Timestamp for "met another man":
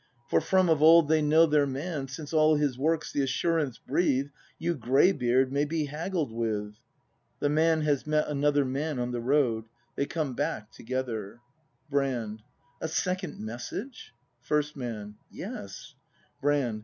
8.07-8.97